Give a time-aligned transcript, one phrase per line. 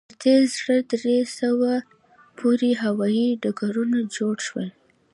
[0.07, 1.71] تر درې زره درې سوه
[2.39, 4.69] پورې هوایي ډګرونه جوړ شول.